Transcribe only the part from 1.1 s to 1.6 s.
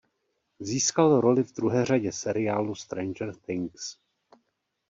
roli v